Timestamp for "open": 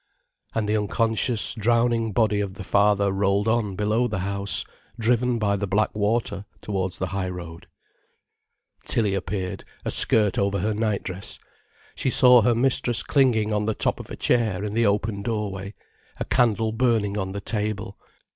14.87-15.21